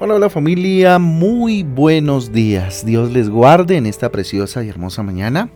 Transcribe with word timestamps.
Hola, 0.00 0.14
hola 0.14 0.30
familia, 0.30 1.00
muy 1.00 1.64
buenos 1.64 2.30
días. 2.30 2.86
Dios 2.86 3.10
les 3.10 3.28
guarde 3.28 3.76
en 3.76 3.84
esta 3.84 4.12
preciosa 4.12 4.62
y 4.62 4.68
hermosa 4.68 5.02
mañana. 5.02 5.50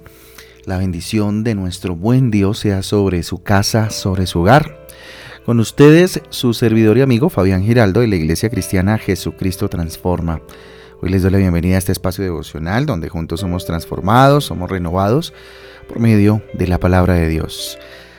La 0.64 0.78
bendición 0.78 1.44
de 1.44 1.54
nuestro 1.54 1.94
buen 1.94 2.32
Dios 2.32 2.58
sea 2.58 2.82
sobre 2.82 3.22
su 3.22 3.44
casa, 3.44 3.90
sobre 3.90 4.26
su 4.26 4.40
hogar. 4.40 4.84
Con 5.46 5.60
ustedes, 5.60 6.22
su 6.30 6.54
servidor 6.54 6.98
y 6.98 7.02
amigo 7.02 7.28
Fabián 7.28 7.62
Giraldo 7.62 8.00
de 8.00 8.08
la 8.08 8.16
Iglesia 8.16 8.50
Cristiana 8.50 8.98
Jesucristo 8.98 9.68
Transforma. 9.68 10.42
Hoy 11.00 11.10
les 11.10 11.22
doy 11.22 11.30
la 11.30 11.38
bienvenida 11.38 11.76
a 11.76 11.78
este 11.78 11.92
espacio 11.92 12.24
devocional 12.24 12.84
donde 12.84 13.08
juntos 13.08 13.38
somos 13.38 13.64
transformados, 13.64 14.46
somos 14.46 14.68
renovados 14.68 15.32
por 15.86 16.00
medio 16.00 16.42
de 16.52 16.66
la 16.66 16.80
palabra 16.80 17.14
de 17.14 17.28
Dios. 17.28 17.78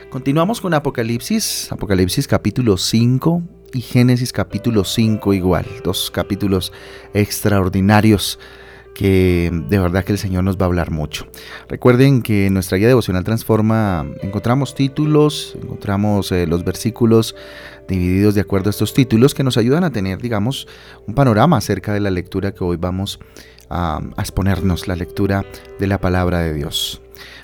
Continuamos 0.09 0.61
con 0.61 0.73
Apocalipsis, 0.73 1.69
Apocalipsis 1.69 2.29
capítulo 2.29 2.77
5, 2.77 3.43
y 3.73 3.81
Génesis 3.81 4.31
capítulo 4.31 4.83
5 4.83 5.33
igual, 5.33 5.65
dos 5.83 6.11
capítulos 6.11 6.71
extraordinarios 7.13 8.39
que 8.93 9.49
de 9.51 9.79
verdad 9.79 10.03
que 10.03 10.11
el 10.11 10.19
Señor 10.19 10.43
nos 10.43 10.57
va 10.57 10.63
a 10.63 10.65
hablar 10.65 10.91
mucho. 10.91 11.25
Recuerden 11.67 12.21
que 12.21 12.45
en 12.45 12.53
nuestra 12.53 12.77
guía 12.77 12.87
devocional 12.87 13.23
Transforma 13.23 14.05
encontramos 14.21 14.75
títulos, 14.75 15.57
encontramos 15.61 16.31
eh, 16.31 16.45
los 16.45 16.63
versículos 16.63 17.35
divididos 17.87 18.35
de 18.35 18.41
acuerdo 18.41 18.69
a 18.69 18.71
estos 18.71 18.93
títulos 18.93 19.33
que 19.33 19.43
nos 19.43 19.57
ayudan 19.57 19.83
a 19.83 19.89
tener, 19.89 20.21
digamos, 20.21 20.67
un 21.07 21.15
panorama 21.15 21.57
acerca 21.57 21.93
de 21.93 21.99
la 21.99 22.11
lectura 22.11 22.53
que 22.53 22.63
hoy 22.63 22.77
vamos 22.77 23.19
a, 23.69 23.99
a 24.15 24.21
exponernos, 24.21 24.87
la 24.87 24.95
lectura 24.95 25.43
de 25.79 25.87
la 25.87 25.97
palabra 25.97 26.39
de 26.39 26.53
Dios. 26.53 27.01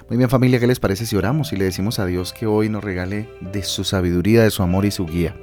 Muy 0.07 0.17
bien 0.17 0.29
familia, 0.29 0.59
¿qué 0.59 0.67
les 0.67 0.79
parece 0.79 1.07
si 1.07 1.15
oramos 1.15 1.51
y 1.53 1.57
le 1.57 1.65
decimos 1.65 1.97
a 1.97 2.05
Dios 2.05 2.31
que 2.33 2.45
hoy 2.45 2.69
nos 2.69 2.83
regale 2.83 3.27
de 3.41 3.63
su 3.63 3.83
sabiduría, 3.83 4.43
de 4.43 4.51
su 4.51 4.61
amor 4.61 4.85
y 4.85 4.91
su 4.91 5.07
guía? 5.07 5.35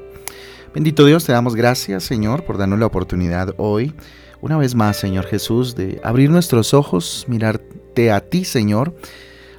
Bendito 0.77 1.07
Dios, 1.07 1.25
te 1.25 1.33
damos 1.33 1.57
gracias, 1.57 2.05
Señor, 2.05 2.45
por 2.45 2.59
darnos 2.59 2.79
la 2.79 2.85
oportunidad 2.85 3.55
hoy, 3.57 3.95
una 4.43 4.59
vez 4.59 4.75
más, 4.75 4.99
Señor 4.99 5.25
Jesús, 5.25 5.75
de 5.75 6.03
abrir 6.05 6.29
nuestros 6.29 6.75
ojos, 6.75 7.25
mirarte 7.29 8.13
a 8.13 8.21
ti, 8.21 8.45
Señor, 8.45 8.95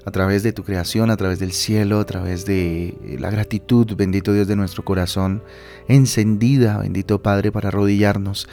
a 0.07 0.11
través 0.11 0.41
de 0.41 0.53
tu 0.53 0.63
creación, 0.63 1.11
a 1.11 1.17
través 1.17 1.37
del 1.37 1.51
cielo, 1.51 1.99
a 1.99 2.05
través 2.05 2.45
de 2.45 2.95
eh, 3.03 3.17
la 3.19 3.29
gratitud, 3.29 3.93
bendito 3.97 4.31
Dios 4.31 4.47
de 4.47 4.55
nuestro 4.55 4.85
corazón, 4.85 5.43
encendida, 5.89 6.77
bendito 6.77 7.21
Padre, 7.21 7.51
para 7.51 7.67
arrodillarnos 7.67 8.47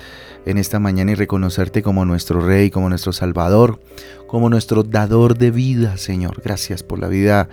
en 0.47 0.59
esta 0.59 0.81
mañana 0.81 1.13
y 1.13 1.15
reconocerte 1.15 1.81
como 1.81 2.05
nuestro 2.05 2.45
Rey, 2.45 2.73
como 2.73 2.89
nuestro 2.89 3.13
Salvador, 3.13 3.79
como 4.27 4.51
nuestro 4.51 4.83
dador 4.83 5.39
de 5.39 5.53
vida, 5.53 5.97
Señor. 5.97 6.43
Gracias 6.45 6.83
por 6.83 6.99
la 6.99 7.07
vida 7.07 7.49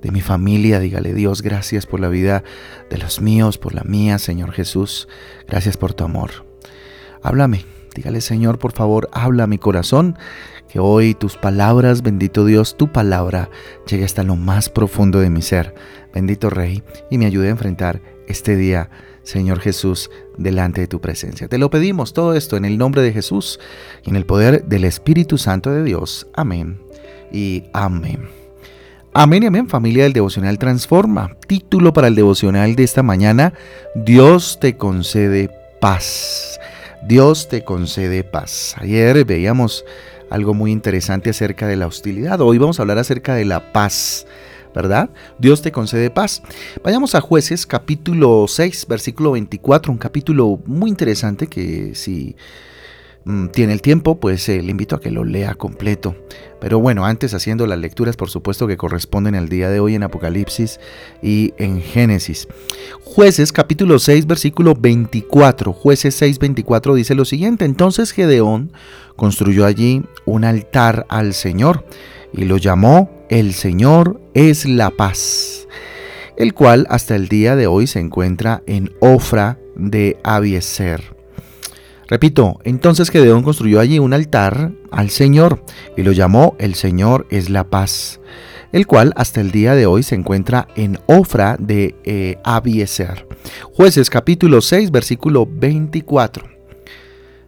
de 0.00 0.10
mi 0.10 0.22
familia, 0.22 0.78
dígale 0.78 1.12
Dios, 1.12 1.42
gracias 1.42 1.84
por 1.84 2.00
la 2.00 2.08
vida 2.08 2.44
de 2.88 2.96
los 2.96 3.20
míos, 3.20 3.58
por 3.58 3.74
la 3.74 3.84
mía, 3.84 4.18
Señor 4.18 4.52
Jesús. 4.52 5.08
Gracias 5.46 5.76
por 5.76 5.92
tu 5.92 6.04
amor. 6.04 6.46
Háblame, 7.22 7.66
dígale 7.94 8.22
Señor, 8.22 8.58
por 8.58 8.72
favor, 8.72 9.10
habla 9.12 9.44
a 9.44 9.46
mi 9.46 9.58
corazón 9.58 10.16
que 10.72 10.80
hoy 10.80 11.12
tus 11.12 11.36
palabras, 11.36 12.02
bendito 12.02 12.46
Dios, 12.46 12.78
tu 12.78 12.90
palabra 12.90 13.50
llegue 13.86 14.04
hasta 14.04 14.22
lo 14.22 14.36
más 14.36 14.70
profundo 14.70 15.20
de 15.20 15.28
mi 15.28 15.42
ser. 15.42 15.74
Bendito 16.14 16.48
Rey, 16.48 16.82
y 17.10 17.18
me 17.18 17.26
ayude 17.26 17.48
a 17.48 17.50
enfrentar 17.50 18.00
este 18.26 18.56
día, 18.56 18.88
Señor 19.22 19.60
Jesús, 19.60 20.10
delante 20.38 20.80
de 20.80 20.86
tu 20.86 20.98
presencia. 20.98 21.46
Te 21.46 21.58
lo 21.58 21.68
pedimos 21.68 22.14
todo 22.14 22.34
esto 22.34 22.56
en 22.56 22.64
el 22.64 22.78
nombre 22.78 23.02
de 23.02 23.12
Jesús 23.12 23.60
y 24.02 24.08
en 24.08 24.16
el 24.16 24.24
poder 24.24 24.64
del 24.64 24.84
Espíritu 24.84 25.36
Santo 25.36 25.70
de 25.70 25.84
Dios. 25.84 26.26
Amén 26.32 26.80
y 27.30 27.64
amén. 27.74 28.30
Amén 29.12 29.42
y 29.42 29.46
amén, 29.46 29.68
familia 29.68 30.04
del 30.04 30.14
devocional 30.14 30.58
Transforma. 30.58 31.36
Título 31.46 31.92
para 31.92 32.08
el 32.08 32.14
devocional 32.14 32.76
de 32.76 32.84
esta 32.84 33.02
mañana, 33.02 33.52
Dios 33.94 34.58
te 34.58 34.78
concede 34.78 35.50
paz. 35.82 36.58
Dios 37.06 37.48
te 37.50 37.62
concede 37.62 38.24
paz. 38.24 38.74
Ayer 38.78 39.26
veíamos 39.26 39.84
algo 40.32 40.54
muy 40.54 40.72
interesante 40.72 41.28
acerca 41.28 41.66
de 41.66 41.76
la 41.76 41.86
hostilidad. 41.86 42.40
Hoy 42.40 42.56
vamos 42.56 42.78
a 42.78 42.82
hablar 42.82 42.98
acerca 42.98 43.34
de 43.34 43.44
la 43.44 43.72
paz. 43.72 44.26
¿verdad? 44.74 45.10
Dios 45.38 45.60
te 45.60 45.70
concede 45.70 46.08
paz. 46.08 46.42
Vayamos 46.82 47.14
a 47.14 47.20
jueces 47.20 47.66
capítulo 47.66 48.46
6, 48.48 48.86
versículo 48.88 49.32
24, 49.32 49.92
un 49.92 49.98
capítulo 49.98 50.60
muy 50.64 50.88
interesante 50.88 51.46
que 51.46 51.94
si 51.94 52.36
tiene 53.52 53.72
el 53.72 53.82
tiempo, 53.82 54.18
pues 54.18 54.48
eh, 54.48 54.62
le 54.62 54.70
invito 54.70 54.96
a 54.96 55.00
que 55.00 55.10
lo 55.10 55.24
lea 55.24 55.54
completo. 55.54 56.16
Pero 56.60 56.80
bueno, 56.80 57.04
antes 57.04 57.34
haciendo 57.34 57.66
las 57.66 57.78
lecturas, 57.78 58.16
por 58.16 58.30
supuesto, 58.30 58.66
que 58.66 58.76
corresponden 58.76 59.34
al 59.34 59.48
día 59.48 59.68
de 59.68 59.80
hoy 59.80 59.94
en 59.94 60.02
Apocalipsis 60.02 60.80
y 61.22 61.54
en 61.58 61.80
Génesis. 61.80 62.48
Jueces 63.02 63.52
capítulo 63.52 63.98
6, 63.98 64.26
versículo 64.26 64.74
24. 64.74 65.72
Jueces 65.72 66.14
6, 66.16 66.38
24 66.38 66.94
dice 66.94 67.14
lo 67.14 67.24
siguiente. 67.24 67.64
Entonces 67.64 68.12
Gedeón 68.12 68.72
construyó 69.16 69.66
allí 69.66 70.02
un 70.24 70.44
altar 70.44 71.06
al 71.08 71.34
Señor 71.34 71.84
y 72.32 72.44
lo 72.44 72.56
llamó 72.56 73.10
El 73.28 73.54
Señor 73.54 74.20
es 74.34 74.64
la 74.64 74.90
paz, 74.90 75.68
el 76.36 76.54
cual 76.54 76.86
hasta 76.90 77.14
el 77.14 77.28
día 77.28 77.56
de 77.56 77.66
hoy 77.66 77.86
se 77.86 78.00
encuentra 78.00 78.62
en 78.66 78.92
Ofra 79.00 79.58
de 79.76 80.18
Abieser. 80.24 81.21
Repito, 82.12 82.58
entonces 82.64 83.08
Gedeón 83.08 83.42
construyó 83.42 83.80
allí 83.80 83.98
un 83.98 84.12
altar 84.12 84.70
al 84.90 85.08
Señor 85.08 85.64
y 85.96 86.02
lo 86.02 86.12
llamó 86.12 86.54
El 86.58 86.74
Señor 86.74 87.26
es 87.30 87.48
la 87.48 87.64
paz, 87.64 88.20
el 88.70 88.86
cual 88.86 89.14
hasta 89.16 89.40
el 89.40 89.50
día 89.50 89.74
de 89.74 89.86
hoy 89.86 90.02
se 90.02 90.14
encuentra 90.14 90.68
en 90.76 90.98
Ofra 91.06 91.56
de 91.58 91.94
eh. 92.04 92.36
Jueces 93.72 94.10
capítulo 94.10 94.60
6 94.60 94.90
versículo 94.90 95.48
24. 95.50 96.44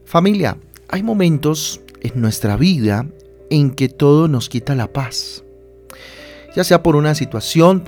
Familia, 0.07 0.57
hay 0.89 1.03
momentos 1.03 1.83
en 2.01 2.19
nuestra 2.23 2.57
vida 2.57 3.07
en 3.51 3.71
que 3.71 3.91
todo 3.91 4.29
nos 4.29 4.49
quita 4.49 4.75
la 4.75 4.91
paz. 4.91 5.45
Ya 6.57 6.65
sea 6.65 6.83
por 6.83 6.97
una 6.97 7.15
situación 7.15 7.85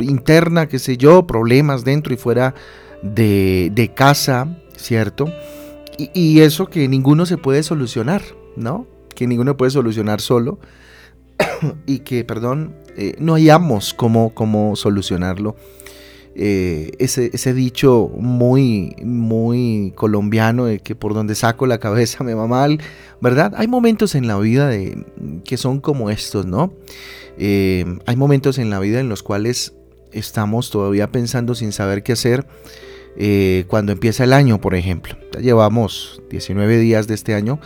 interna, 0.00 0.66
qué 0.66 0.78
sé 0.78 0.96
yo, 0.96 1.26
problemas 1.26 1.84
dentro 1.84 2.14
y 2.14 2.16
fuera 2.16 2.54
de, 3.02 3.92
casa, 3.94 4.56
¿cierto? 4.76 5.30
Y, 5.96 6.40
eso 6.40 6.66
que 6.66 6.88
ninguno 6.88 7.24
se 7.24 7.36
puede 7.36 7.62
solucionar, 7.62 8.22
¿no? 8.56 8.86
Que 9.14 9.26
ninguno 9.26 9.56
puede 9.56 9.70
solucionar 9.70 10.20
solo 10.20 10.58
y 11.86 12.00
que, 12.00 12.24
perdón, 12.24 12.74
eh, 12.96 13.14
no 13.18 13.34
hayamos 13.34 13.94
cómo, 13.94 14.34
cómo 14.34 14.74
solucionarlo 14.74 15.54
eh, 16.36 16.90
ese, 16.98 17.54
dicho 17.54 18.10
muy, 18.18 18.96
muy 19.04 19.92
colombiano 19.94 20.64
de 20.64 20.80
que 20.80 20.96
por 20.96 21.14
donde 21.14 21.36
saco 21.36 21.66
la 21.66 21.78
cabeza 21.78 22.24
me 22.24 22.34
va 22.34 22.48
mal, 22.48 22.80
¿verdad? 23.20 23.54
Hay 23.56 23.68
momentos 23.68 24.16
en 24.16 24.26
la 24.26 24.36
vida 24.38 24.68
de, 24.68 25.04
que 25.44 25.56
son 25.56 25.80
como 25.80 26.10
estos, 26.10 26.44
¿no? 26.44 26.72
Eh, 27.38 27.84
hay 28.06 28.16
momentos 28.16 28.58
en 28.58 28.68
la 28.68 28.80
vida 28.80 28.98
en 28.98 29.08
los 29.08 29.22
cuales 29.22 29.74
estamos 30.10 30.70
todavía 30.70 31.12
pensando 31.12 31.54
sin 31.54 31.70
saber 31.70 32.02
qué 32.02 32.14
hacer. 32.14 32.46
Eh, 33.16 33.64
cuando 33.68 33.92
empieza 33.92 34.24
el 34.24 34.32
año, 34.32 34.60
por 34.60 34.74
ejemplo. 34.74 35.16
Ya 35.32 35.40
llevamos 35.40 36.22
19 36.30 36.78
días 36.78 37.06
de 37.06 37.14
este 37.14 37.34
año, 37.34 37.60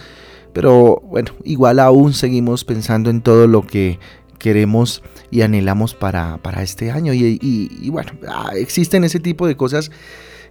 pero 0.52 1.02
bueno, 1.04 1.32
igual 1.44 1.78
aún 1.78 2.12
seguimos 2.12 2.64
pensando 2.64 3.10
en 3.10 3.22
todo 3.22 3.46
lo 3.46 3.66
que 3.66 3.98
queremos 4.38 5.02
y 5.30 5.42
anhelamos 5.42 5.94
para, 5.94 6.38
este 6.62 6.90
año. 6.90 7.12
Y, 7.14 7.88
bueno, 7.90 8.12
ah, 8.28 8.52
existen 8.54 9.04
ese 9.04 9.20
tipo 9.20 9.46
de 9.46 9.56
cosas 9.56 9.90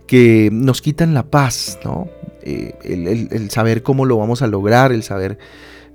que 0.07 0.49
nos 0.51 0.81
quitan 0.81 1.13
la 1.13 1.23
paz, 1.23 1.79
¿no? 1.83 2.07
Eh, 2.41 2.73
el, 2.83 3.49
saber 3.51 3.83
cómo 3.83 4.05
lo 4.05 4.17
vamos 4.17 4.41
a 4.41 4.47
lograr, 4.47 4.91
el 4.91 5.03
saber 5.03 5.37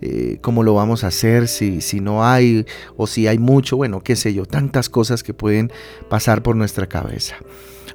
eh, 0.03 0.39
cómo 0.41 0.63
lo 0.63 0.75
vamos 0.75 1.05
a 1.05 1.09
hacer, 1.09 1.49
si, 1.49 1.81
si 1.81 2.01
no 2.01 2.25
hay 2.25 2.67
o 2.97 3.07
si 3.07 3.29
hay 3.29 3.39
mucho, 3.39 3.77
bueno, 3.77 4.03
qué 4.03 4.17
sé 4.17 4.35
yo, 4.35 4.45
tantas 4.47 4.89
cosas 4.89 5.23
que 5.23 5.33
pueden 5.33 5.73
pasar 6.09 6.43
por 6.43 6.57
nuestra 6.57 6.89
cabeza. 6.89 7.37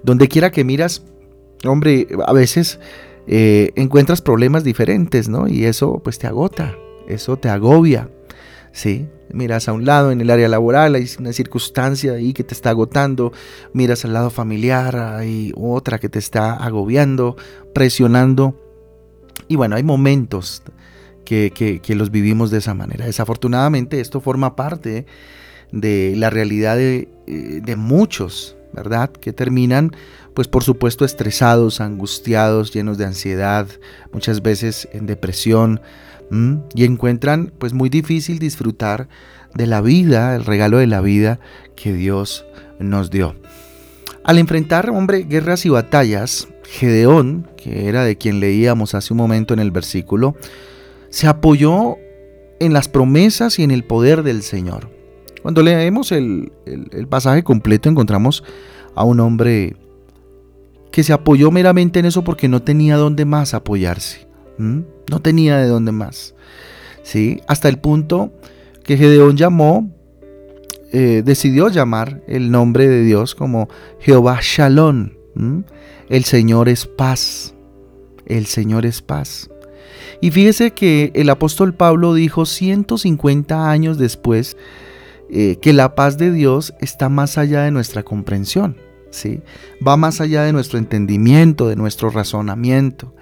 Donde 0.04 0.28
quiera 0.28 0.50
que 0.50 0.64
miras, 0.64 1.04
hombre, 1.66 2.08
a 2.26 2.32
veces 2.34 2.80
eh, 3.28 3.72
encuentras 3.76 4.22
problemas 4.22 4.64
diferentes, 4.64 5.28
¿no? 5.28 5.48
Y 5.50 5.66
eso 5.66 6.00
pues 6.04 6.18
te 6.18 6.28
agota, 6.28 6.76
eso 7.08 7.38
te 7.38 7.50
agobia. 7.50 8.10
¿sí? 8.72 9.10
Miras 9.34 9.68
a 9.68 9.74
un 9.74 9.86
lado 9.86 10.12
en 10.12 10.22
el 10.22 10.30
área 10.30 10.48
laboral, 10.48 10.96
hay 10.96 11.10
una 11.20 11.34
circunstancia 11.34 12.14
ahí 12.14 12.32
que 12.32 12.44
te 12.44 12.54
está 12.54 12.70
agotando, 12.70 13.34
miras 13.74 14.06
al 14.06 14.14
lado 14.14 14.30
familiar, 14.30 14.96
hay 14.96 15.52
otra 15.58 16.00
que 16.00 16.08
te 16.08 16.20
está 16.20 16.54
agobiando, 16.54 17.36
presionando. 17.74 18.56
Y 19.50 19.56
bueno, 19.56 19.76
hay 19.76 19.84
momentos 19.84 20.64
que, 21.28 21.96
los 21.96 22.12
vivimos 22.12 22.52
de 22.52 22.60
esa 22.60 22.74
manera. 22.74 23.06
Desafortunadamente 23.06 24.00
esto 24.00 24.22
forma 24.22 24.56
parte 24.56 25.06
de 25.72 26.14
la 26.16 26.30
realidad 26.30 26.78
de, 26.78 27.10
eh, 27.28 27.60
de 27.64 27.76
muchos, 27.76 28.56
¿verdad? 28.72 29.12
Que 29.12 29.34
terminan, 29.34 29.92
pues 30.34 30.48
por 30.48 30.64
supuesto, 30.64 31.04
estresados, 31.04 31.82
angustiados, 31.82 32.74
llenos 32.74 32.98
de 32.98 33.06
ansiedad, 33.06 33.68
muchas 34.14 34.42
veces 34.42 34.88
en 34.94 35.06
depresión, 35.06 35.82
y 36.76 36.84
encuentran 36.84 37.54
pues 37.58 37.74
muy 37.74 37.90
difícil 37.90 38.38
disfrutar 38.38 39.08
de 39.54 39.66
la 39.66 39.80
vida, 39.80 40.36
el 40.36 40.44
regalo 40.44 40.78
de 40.78 40.88
la 40.88 41.00
vida 41.00 41.40
que 41.76 41.94
Dios 41.94 42.46
nos 42.80 43.10
dio. 43.10 43.36
Al 44.26 44.38
enfrentar, 44.38 44.90
hombre, 44.90 45.24
guerras 45.24 45.66
y 45.66 45.70
batallas, 45.70 46.50
Gedeón, 46.66 47.48
que 47.56 47.88
era 47.88 48.04
de 48.04 48.18
quien 48.18 48.42
leíamos 48.42 48.94
hace 48.94 49.14
un 49.14 49.18
momento 49.18 49.54
en 49.54 49.62
el 49.62 49.72
versículo, 49.72 50.36
se 51.10 51.28
apoyó 51.28 51.98
en 52.60 52.74
las 52.74 52.88
promesas 52.88 53.60
y 53.60 53.64
en 53.64 53.72
el 53.72 53.84
poder 53.84 54.24
del 54.24 54.42
Señor. 54.42 54.90
Cuando 55.42 55.62
leemos 55.62 56.12
el, 56.12 56.52
pasaje 57.10 57.44
completo 57.44 57.90
encontramos 57.90 58.44
a 58.96 59.04
un 59.04 59.20
hombre 59.20 59.76
que 60.92 61.04
se 61.04 61.14
apoyó 61.14 61.52
meramente 61.52 62.00
en 62.00 62.06
eso 62.06 62.24
porque 62.24 62.48
no 62.48 62.62
tenía 62.62 62.98
dónde 62.98 63.26
más 63.26 63.54
apoyarse. 63.54 64.28
No 64.58 65.22
tenía 65.22 65.58
de 65.58 65.68
dónde 65.68 65.92
más. 65.92 66.34
¿Sí? 67.04 67.42
Hasta 67.48 67.70
el 67.70 67.80
punto 67.80 68.34
que 68.84 68.98
Gedeón 68.98 69.38
llamó, 69.38 69.90
eh, 70.92 71.22
decidió 71.24 71.70
llamar 71.70 72.24
el 72.28 72.50
nombre 72.50 72.88
de 72.88 73.04
Dios 73.04 73.36
como 73.36 73.70
Jehová 74.00 74.40
Shalom. 74.42 75.12
El 76.10 76.24
Señor 76.24 76.70
es 76.70 76.88
paz. 76.88 77.54
El 78.26 78.48
Señor 78.48 78.86
es 78.86 79.02
paz. 79.02 79.50
Y 80.22 80.32
fíjese 80.32 80.72
que 80.72 81.12
el 81.16 81.30
apóstol 81.30 81.74
Pablo 81.74 82.14
dijo 82.14 82.46
150 82.46 83.70
años 83.70 83.98
después 83.98 84.58
eh, 85.30 85.58
que 85.62 85.74
la 85.74 85.96
paz 85.96 86.18
de 86.18 86.32
Dios 86.32 86.74
está 86.80 87.10
más 87.10 87.38
allá 87.38 87.64
de 87.64 87.72
nuestra 87.72 88.04
comprensión, 88.04 88.78
¿sí? 89.10 89.42
va 89.86 89.98
más 89.98 90.22
allá 90.22 90.44
de 90.44 90.54
nuestro 90.54 90.80
entendimiento, 90.80 91.68
de 91.68 91.76
nuestro 91.76 92.10
razonamiento. 92.10 93.14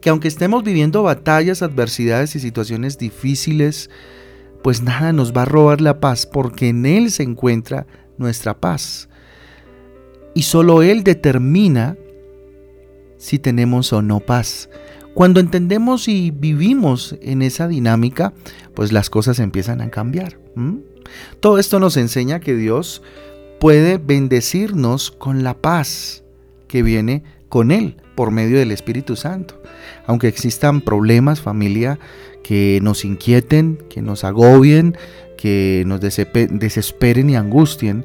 Que 0.00 0.10
aunque 0.10 0.28
estemos 0.28 0.62
viviendo 0.62 1.02
batallas, 1.02 1.62
adversidades 1.62 2.36
y 2.36 2.40
situaciones 2.40 2.98
difíciles, 2.98 3.90
pues 4.62 4.82
nada 4.82 5.12
nos 5.12 5.32
va 5.32 5.42
a 5.42 5.46
robar 5.46 5.80
la 5.80 6.00
paz 6.00 6.26
porque 6.26 6.68
en 6.68 6.84
Él 6.84 7.10
se 7.10 7.22
encuentra 7.22 7.86
nuestra 8.18 8.58
paz. 8.58 9.08
Y 10.34 10.42
solo 10.42 10.82
Él 10.82 11.02
determina 11.04 11.96
si 13.16 13.38
tenemos 13.38 13.92
o 13.92 14.02
no 14.02 14.20
paz. 14.20 14.68
Cuando 15.16 15.40
entendemos 15.40 16.08
y 16.08 16.30
vivimos 16.30 17.16
en 17.22 17.40
esa 17.40 17.68
dinámica, 17.68 18.34
pues 18.74 18.92
las 18.92 19.08
cosas 19.08 19.38
empiezan 19.38 19.80
a 19.80 19.88
cambiar. 19.88 20.38
Todo 21.40 21.58
esto 21.58 21.80
nos 21.80 21.96
enseña 21.96 22.38
que 22.38 22.54
Dios 22.54 23.00
puede 23.58 23.96
bendecirnos 23.96 25.10
con 25.10 25.42
la 25.42 25.54
paz 25.54 26.22
que 26.68 26.82
viene 26.82 27.22
con 27.48 27.70
Él 27.70 27.96
por 28.14 28.30
medio 28.30 28.58
del 28.58 28.72
Espíritu 28.72 29.16
Santo. 29.16 29.62
Aunque 30.06 30.28
existan 30.28 30.82
problemas, 30.82 31.40
familia, 31.40 31.98
que 32.44 32.80
nos 32.82 33.02
inquieten, 33.06 33.78
que 33.88 34.02
nos 34.02 34.22
agobien, 34.22 34.98
que 35.38 35.82
nos 35.86 36.02
desesperen 36.02 37.30
y 37.30 37.36
angustien, 37.36 38.04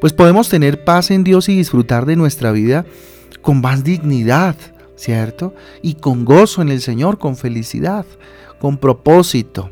pues 0.00 0.12
podemos 0.12 0.48
tener 0.48 0.82
paz 0.82 1.12
en 1.12 1.22
Dios 1.22 1.48
y 1.48 1.56
disfrutar 1.56 2.04
de 2.04 2.16
nuestra 2.16 2.50
vida 2.50 2.84
con 3.42 3.60
más 3.60 3.84
dignidad, 3.84 4.56
¿cierto? 4.98 5.54
Y 5.80 5.94
con 5.94 6.26
gozo 6.26 6.60
en 6.60 6.68
el 6.68 6.82
Señor, 6.82 7.18
con 7.18 7.36
felicidad, 7.36 8.04
con 8.60 8.76
propósito. 8.76 9.70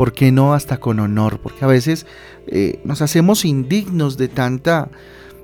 ¿por 0.00 0.14
qué 0.14 0.32
no 0.32 0.54
hasta 0.54 0.80
con 0.80 0.98
honor? 0.98 1.40
Porque 1.42 1.62
a 1.62 1.68
veces 1.68 2.06
eh, 2.46 2.80
nos 2.84 3.02
hacemos 3.02 3.44
indignos 3.44 4.16
de 4.16 4.28
tanta 4.28 4.88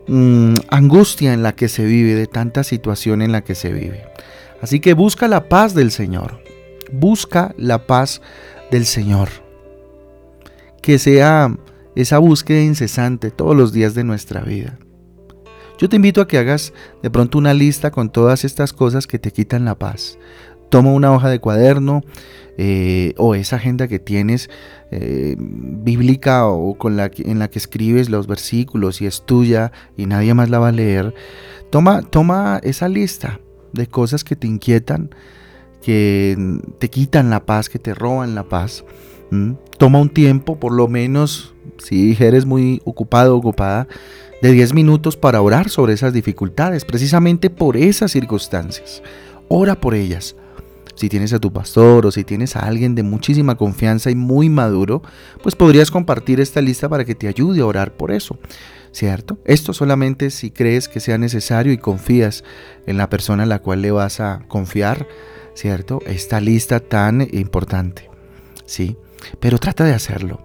mm, 0.09 0.55
angustia 0.71 1.35
en 1.35 1.43
la 1.43 1.55
que 1.55 1.69
se 1.69 1.85
vive, 1.85 2.15
de 2.15 2.27
tanta 2.27 2.65
situación 2.65 3.21
en 3.21 3.33
la 3.33 3.45
que 3.45 3.55
se 3.55 3.71
vive. 3.71 4.05
Así 4.63 4.81
que 4.81 4.95
busca 4.95 5.29
la 5.29 5.51
paz 5.51 5.75
del 5.75 5.91
Señor, 5.91 6.41
busca 6.91 7.55
la 7.59 7.87
paz 7.87 8.23
del 8.71 8.87
Señor. 8.87 9.29
Que 10.81 10.99
sea 10.99 11.55
esa 11.95 12.17
búsqueda 12.17 12.63
incesante 12.63 13.31
todos 13.31 13.55
los 13.55 13.75
días 13.75 13.95
de 13.95 14.05
nuestra 14.05 14.41
vida. 14.41 14.79
Yo 15.79 15.89
te 15.89 15.97
invito 15.97 16.21
a 16.21 16.29
que 16.29 16.39
hagas 16.39 16.73
de 17.03 17.11
pronto 17.11 17.39
una 17.39 17.53
lista 17.53 17.91
con 17.91 18.11
todas 18.11 18.45
estas 18.45 18.73
cosas 18.73 19.07
que 19.07 19.19
te 19.19 19.31
quitan 19.31 19.65
la 19.65 19.75
paz. 19.75 20.19
Toma 20.71 20.93
una 20.93 21.13
hoja 21.13 21.29
de 21.29 21.39
cuaderno, 21.39 22.03
eh, 22.59 23.13
o 23.19 23.35
esa 23.35 23.57
agenda 23.57 23.87
que 23.87 23.99
tienes 23.99 24.49
eh, 24.91 25.37
bíblica 25.39 26.47
o 26.47 26.79
con 26.79 26.97
la 26.97 27.11
en 27.19 27.39
la 27.39 27.51
que 27.51 27.59
escribes 27.59 28.09
los 28.09 28.27
versículos 28.27 29.03
y 29.03 29.07
es 29.07 29.27
tuya 29.27 29.73
y 29.95 30.07
nadie 30.07 30.33
más 30.33 30.49
la 30.49 30.59
va 30.59 30.69
a 30.69 30.73
leer, 30.73 31.15
toma, 31.69 32.01
toma 32.01 32.59
esa 32.63 32.89
lista 32.89 33.41
de 33.75 33.87
cosas 33.89 34.25
que 34.25 34.37
te 34.37 34.47
inquietan, 34.47 35.15
que 35.83 36.59
te 36.79 36.89
quitan 36.89 37.29
la 37.29 37.45
paz, 37.45 37.69
que 37.69 37.79
te 37.79 37.93
roban 37.93 38.35
la 38.35 38.45
paz. 38.45 38.85
Toma 39.77 39.99
un 39.99 40.09
tiempo, 40.09 40.59
por 40.59 40.73
lo 40.73 40.89
menos, 40.89 41.55
si 41.79 42.17
eres 42.19 42.47
muy 42.47 42.81
ocupado 42.85 43.37
ocupada, 43.37 43.87
de 44.43 44.53
10 44.53 44.75
minutos 44.75 45.17
para 45.17 45.41
orar 45.41 45.69
sobre 45.69 45.95
esas 45.95 46.13
dificultades, 46.13 46.85
precisamente 46.85 47.51
por 47.51 47.77
esas 47.77 48.13
circunstancias. 48.13 49.03
Ora 49.49 49.81
por 49.81 49.95
ellas 49.95 50.37
si 50.97 51.11
tienes 51.11 51.33
a 51.35 51.39
tu 51.39 51.53
pastor 51.53 52.07
o 52.07 52.11
si 52.11 52.25
tienes 52.25 52.57
a 52.57 52.61
alguien 52.61 52.95
de 52.95 53.03
muchísima 53.03 53.55
confianza 53.55 54.11
y 54.11 54.15
muy 54.15 54.49
maduro, 54.49 55.03
pues 55.43 55.55
podrías 55.55 55.91
compartir 55.91 56.41
esta 56.41 56.63
lista 56.63 56.89
para 56.89 57.05
que 57.05 57.15
te 57.15 57.29
ayude 57.29 57.61
a 57.61 57.67
orar 57.67 57.93
por 57.93 58.11
eso. 58.11 58.39
¿Cierto? 58.93 59.39
Esto 59.45 59.75
solamente 59.75 60.31
si 60.31 60.51
crees 60.51 60.89
que 60.89 61.01
sea 61.01 61.19
necesario 61.19 61.71
y 61.71 61.77
confías 61.77 62.45
en 62.87 62.97
la 62.97 63.11
persona 63.11 63.43
a 63.43 63.47
la 63.47 63.59
cual 63.59 63.83
le 63.83 63.91
vas 63.91 64.21
a 64.21 64.45
confiar, 64.49 65.07
¿cierto? 65.53 66.01
Esta 66.07 66.41
lista 66.41 66.81
tan 66.81 67.29
importante, 67.33 68.09
¿sí? 68.65 68.97
Pero 69.39 69.59
trata 69.59 69.85
de 69.85 69.93
hacerlo. 69.93 70.41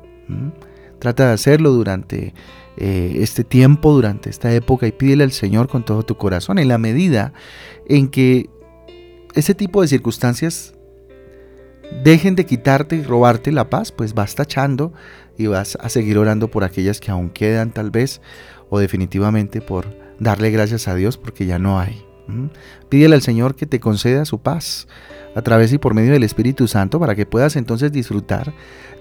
Trata 1.00 1.28
de 1.28 1.34
hacerlo 1.34 1.72
durante 1.72 2.34
eh, 2.84 3.22
este 3.22 3.44
tiempo, 3.44 3.94
durante 3.94 4.32
esta 4.32 4.52
época 4.52 4.88
y 4.88 4.92
pídele 4.92 5.24
al 5.24 5.32
Señor 5.32 5.68
con 5.68 5.86
todo 5.86 6.02
tu 6.02 6.18
corazón 6.18 6.58
en 6.58 6.68
la 6.68 6.80
medida 6.80 7.32
en 7.88 8.10
que 8.10 8.50
ese 9.36 9.54
tipo 9.54 9.84
de 9.84 9.88
circunstancias 9.88 10.74
dejen 12.04 12.36
de 12.36 12.48
quitarte 12.48 12.96
y 12.96 13.04
robarte 13.04 13.52
la 13.52 13.70
paz, 13.70 13.92
pues 13.92 14.16
vas 14.16 14.34
tachando 14.34 14.94
y 15.38 15.46
vas 15.46 15.78
a 15.80 15.90
seguir 15.90 16.18
orando 16.18 16.50
por 16.50 16.64
aquellas 16.64 17.00
que 17.00 17.12
aún 17.12 17.30
quedan 17.30 17.70
tal 17.70 17.92
vez 17.92 18.20
o 18.72 18.80
definitivamente 18.80 19.62
por 19.62 19.96
darle 20.18 20.50
gracias 20.50 20.88
a 20.88 20.96
Dios 20.96 21.20
porque 21.20 21.46
ya 21.46 21.60
no 21.60 21.80
hay. 21.80 22.11
Pídele 22.90 23.16
al 23.16 23.22
Señor 23.22 23.56
que 23.56 23.66
te 23.66 23.80
conceda 23.80 24.26
su 24.26 24.40
paz 24.40 24.88
a 25.36 25.42
través 25.42 25.72
y 25.74 25.78
por 25.78 25.94
medio 25.94 26.12
del 26.14 26.24
Espíritu 26.24 26.68
Santo 26.68 27.00
para 27.00 27.16
que 27.16 27.26
puedas 27.26 27.56
entonces 27.56 27.92
disfrutar 27.92 28.54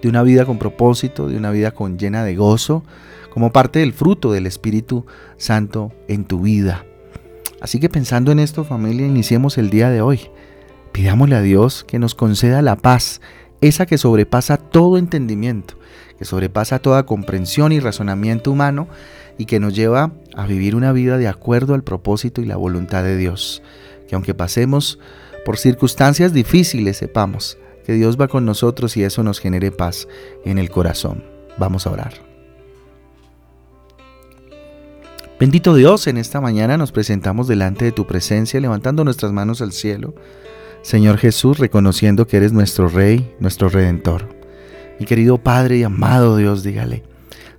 de 0.02 0.08
una 0.08 0.22
vida 0.22 0.44
con 0.44 0.58
propósito, 0.58 1.28
de 1.28 1.36
una 1.36 1.50
vida 1.50 1.72
con 1.72 1.98
llena 1.98 2.24
de 2.24 2.36
gozo, 2.36 2.84
como 3.30 3.52
parte 3.52 3.78
del 3.80 3.92
fruto 3.92 4.32
del 4.32 4.46
Espíritu 4.46 5.06
Santo 5.36 5.92
en 6.08 6.24
tu 6.24 6.40
vida. 6.40 6.84
Así 7.60 7.78
que 7.78 7.88
pensando 7.88 8.32
en 8.32 8.38
esto 8.38 8.64
familia, 8.64 9.06
iniciemos 9.06 9.58
el 9.58 9.70
día 9.70 9.90
de 9.90 10.00
hoy. 10.00 10.30
Pidámosle 10.92 11.36
a 11.36 11.42
Dios 11.42 11.84
que 11.84 11.98
nos 11.98 12.14
conceda 12.14 12.62
la 12.62 12.76
paz, 12.76 13.20
esa 13.60 13.86
que 13.86 13.98
sobrepasa 13.98 14.56
todo 14.56 14.96
entendimiento, 14.96 15.74
que 16.18 16.24
sobrepasa 16.24 16.78
toda 16.78 17.06
comprensión 17.06 17.72
y 17.72 17.80
razonamiento 17.80 18.50
humano 18.50 18.88
y 19.40 19.46
que 19.46 19.58
nos 19.58 19.74
lleva 19.74 20.12
a 20.36 20.46
vivir 20.46 20.76
una 20.76 20.92
vida 20.92 21.16
de 21.16 21.26
acuerdo 21.26 21.72
al 21.72 21.82
propósito 21.82 22.42
y 22.42 22.44
la 22.44 22.56
voluntad 22.56 23.02
de 23.02 23.16
Dios. 23.16 23.62
Que 24.06 24.14
aunque 24.14 24.34
pasemos 24.34 24.98
por 25.46 25.56
circunstancias 25.56 26.34
difíciles, 26.34 26.98
sepamos 26.98 27.56
que 27.86 27.94
Dios 27.94 28.20
va 28.20 28.28
con 28.28 28.44
nosotros 28.44 28.98
y 28.98 29.02
eso 29.02 29.22
nos 29.22 29.40
genere 29.40 29.72
paz 29.72 30.06
en 30.44 30.58
el 30.58 30.68
corazón. 30.68 31.24
Vamos 31.56 31.86
a 31.86 31.90
orar. 31.90 32.12
Bendito 35.40 35.74
Dios, 35.74 36.06
en 36.06 36.18
esta 36.18 36.42
mañana 36.42 36.76
nos 36.76 36.92
presentamos 36.92 37.48
delante 37.48 37.86
de 37.86 37.92
tu 37.92 38.06
presencia, 38.06 38.60
levantando 38.60 39.04
nuestras 39.04 39.32
manos 39.32 39.62
al 39.62 39.72
cielo. 39.72 40.14
Señor 40.82 41.16
Jesús, 41.16 41.58
reconociendo 41.58 42.26
que 42.26 42.36
eres 42.36 42.52
nuestro 42.52 42.88
Rey, 42.88 43.34
nuestro 43.40 43.70
Redentor. 43.70 44.28
Mi 44.98 45.06
querido 45.06 45.38
Padre 45.38 45.78
y 45.78 45.82
amado 45.82 46.36
Dios, 46.36 46.62
dígale, 46.62 47.04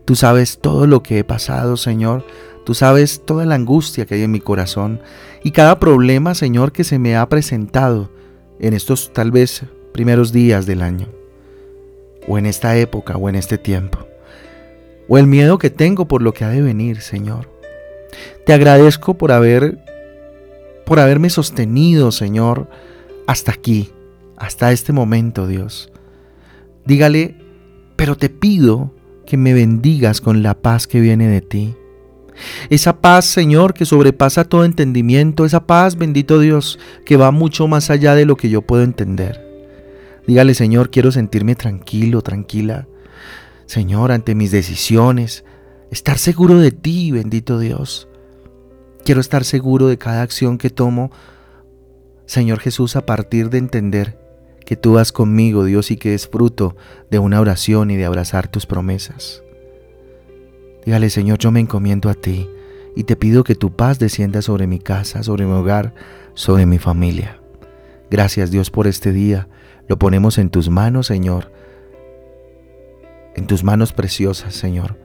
tú 0.05 0.15
sabes 0.15 0.59
todo 0.59 0.87
lo 0.87 1.03
que 1.03 1.19
he 1.19 1.23
pasado, 1.23 1.77
Señor. 1.77 2.25
Tú 2.65 2.75
sabes 2.75 3.23
toda 3.25 3.45
la 3.45 3.55
angustia 3.55 4.05
que 4.05 4.15
hay 4.15 4.23
en 4.23 4.31
mi 4.31 4.39
corazón 4.39 5.01
y 5.43 5.51
cada 5.51 5.79
problema, 5.79 6.35
Señor, 6.35 6.71
que 6.71 6.83
se 6.83 6.99
me 6.99 7.15
ha 7.15 7.27
presentado 7.27 8.11
en 8.59 8.73
estos 8.73 9.11
tal 9.13 9.31
vez 9.31 9.63
primeros 9.91 10.31
días 10.31 10.65
del 10.65 10.83
año, 10.83 11.07
o 12.27 12.37
en 12.37 12.45
esta 12.45 12.77
época, 12.77 13.17
o 13.17 13.27
en 13.29 13.35
este 13.35 13.57
tiempo, 13.57 14.07
o 15.07 15.17
el 15.17 15.25
miedo 15.25 15.57
que 15.57 15.71
tengo 15.71 16.07
por 16.07 16.21
lo 16.21 16.33
que 16.33 16.45
ha 16.45 16.49
de 16.49 16.61
venir, 16.61 17.01
Señor. 17.01 17.49
Te 18.45 18.53
agradezco 18.53 19.17
por 19.17 19.31
haber 19.31 19.79
por 20.85 20.99
haberme 20.99 21.29
sostenido, 21.29 22.11
Señor, 22.11 22.67
hasta 23.25 23.51
aquí, 23.51 23.91
hasta 24.37 24.71
este 24.71 24.91
momento, 24.91 25.47
Dios. 25.47 25.91
Dígale, 26.85 27.37
pero 27.95 28.17
te 28.17 28.29
pido 28.29 28.93
que 29.31 29.37
me 29.37 29.53
bendigas 29.53 30.19
con 30.19 30.43
la 30.43 30.55
paz 30.55 30.87
que 30.87 30.99
viene 30.99 31.29
de 31.29 31.39
ti. 31.39 31.73
Esa 32.69 32.99
paz, 32.99 33.23
Señor, 33.23 33.73
que 33.73 33.85
sobrepasa 33.85 34.43
todo 34.43 34.65
entendimiento, 34.65 35.45
esa 35.45 35.65
paz, 35.65 35.95
bendito 35.95 36.37
Dios, 36.37 36.79
que 37.05 37.15
va 37.15 37.31
mucho 37.31 37.65
más 37.69 37.89
allá 37.89 38.13
de 38.13 38.25
lo 38.25 38.35
que 38.35 38.49
yo 38.49 38.61
puedo 38.61 38.83
entender. 38.83 39.39
Dígale, 40.27 40.53
Señor, 40.53 40.91
quiero 40.91 41.13
sentirme 41.13 41.55
tranquilo, 41.55 42.21
tranquila. 42.21 42.89
Señor, 43.67 44.11
ante 44.11 44.35
mis 44.35 44.51
decisiones, 44.51 45.45
estar 45.91 46.17
seguro 46.17 46.59
de 46.59 46.73
ti, 46.73 47.11
bendito 47.11 47.57
Dios. 47.57 48.09
Quiero 49.05 49.21
estar 49.21 49.45
seguro 49.45 49.87
de 49.87 49.97
cada 49.97 50.23
acción 50.23 50.57
que 50.57 50.69
tomo 50.69 51.09
Señor 52.25 52.59
Jesús, 52.59 52.97
a 52.97 53.05
partir 53.05 53.49
de 53.49 53.59
entender 53.59 54.20
que 54.71 54.77
tú 54.77 54.93
vas 54.93 55.11
conmigo, 55.11 55.65
Dios, 55.65 55.91
y 55.91 55.97
que 55.97 56.13
es 56.13 56.29
fruto 56.29 56.77
de 57.09 57.19
una 57.19 57.41
oración 57.41 57.91
y 57.91 57.97
de 57.97 58.05
abrazar 58.05 58.47
tus 58.47 58.65
promesas. 58.65 59.43
Dígale, 60.85 61.09
Señor, 61.09 61.39
yo 61.39 61.51
me 61.51 61.59
encomiendo 61.59 62.09
a 62.09 62.13
ti 62.13 62.49
y 62.95 63.03
te 63.03 63.17
pido 63.17 63.43
que 63.43 63.55
tu 63.55 63.75
paz 63.75 63.99
descienda 63.99 64.41
sobre 64.41 64.67
mi 64.67 64.79
casa, 64.79 65.23
sobre 65.23 65.45
mi 65.45 65.51
hogar, 65.51 65.93
sobre 66.35 66.65
mi 66.65 66.77
familia. 66.77 67.37
Gracias 68.09 68.49
Dios 68.49 68.71
por 68.71 68.87
este 68.87 69.11
día. 69.11 69.49
Lo 69.89 69.99
ponemos 69.99 70.37
en 70.37 70.49
tus 70.49 70.69
manos, 70.69 71.07
Señor. 71.07 71.51
En 73.35 73.47
tus 73.47 73.65
manos 73.65 73.91
preciosas, 73.91 74.53
Señor. 74.53 74.97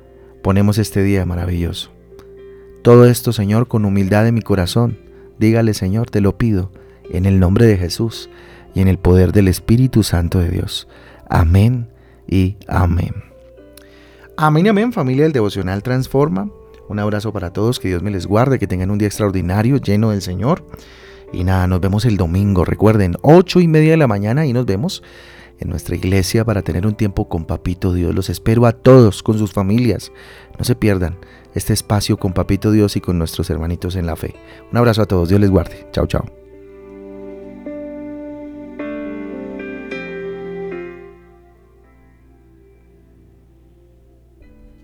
Ponemos 0.44 0.78
este 0.78 1.02
día 1.02 1.26
maravilloso. 1.26 1.90
Todo 2.82 3.04
esto, 3.04 3.32
Señor, 3.32 3.66
con 3.66 3.84
humildad 3.84 4.28
en 4.28 4.36
mi 4.36 4.42
corazón. 4.42 5.00
Dígale, 5.40 5.74
Señor, 5.74 6.08
te 6.08 6.20
lo 6.20 6.38
pido, 6.38 6.70
en 7.10 7.26
el 7.26 7.40
nombre 7.40 7.66
de 7.66 7.76
Jesús 7.76 8.30
y 8.76 8.82
en 8.82 8.88
el 8.88 8.98
poder 8.98 9.32
del 9.32 9.48
Espíritu 9.48 10.02
Santo 10.02 10.38
de 10.38 10.50
Dios. 10.50 10.86
Amén 11.30 11.88
y 12.28 12.56
amén. 12.68 13.14
Amén, 14.36 14.68
amén, 14.68 14.92
familia 14.92 15.22
del 15.22 15.32
Devocional 15.32 15.82
Transforma. 15.82 16.50
Un 16.86 16.98
abrazo 16.98 17.32
para 17.32 17.54
todos, 17.54 17.80
que 17.80 17.88
Dios 17.88 18.02
me 18.02 18.10
les 18.10 18.26
guarde, 18.26 18.58
que 18.58 18.66
tengan 18.66 18.90
un 18.90 18.98
día 18.98 19.08
extraordinario, 19.08 19.78
lleno 19.78 20.10
del 20.10 20.20
Señor. 20.20 20.62
Y 21.32 21.42
nada, 21.42 21.66
nos 21.66 21.80
vemos 21.80 22.04
el 22.04 22.18
domingo. 22.18 22.66
Recuerden, 22.66 23.16
ocho 23.22 23.60
y 23.60 23.66
media 23.66 23.92
de 23.92 23.96
la 23.96 24.08
mañana 24.08 24.44
y 24.44 24.52
nos 24.52 24.66
vemos 24.66 25.02
en 25.58 25.70
nuestra 25.70 25.96
iglesia 25.96 26.44
para 26.44 26.60
tener 26.60 26.86
un 26.86 26.96
tiempo 26.96 27.30
con 27.30 27.46
Papito 27.46 27.94
Dios. 27.94 28.14
Los 28.14 28.28
espero 28.28 28.66
a 28.66 28.72
todos 28.72 29.22
con 29.22 29.38
sus 29.38 29.54
familias. 29.54 30.12
No 30.58 30.66
se 30.66 30.74
pierdan 30.74 31.16
este 31.54 31.72
espacio 31.72 32.18
con 32.18 32.34
Papito 32.34 32.70
Dios 32.72 32.94
y 32.96 33.00
con 33.00 33.16
nuestros 33.16 33.48
hermanitos 33.48 33.96
en 33.96 34.04
la 34.04 34.16
fe. 34.16 34.34
Un 34.70 34.76
abrazo 34.76 35.00
a 35.00 35.06
todos. 35.06 35.30
Dios 35.30 35.40
les 35.40 35.50
guarde. 35.50 35.88
Chao, 35.92 36.06
chao. 36.06 36.45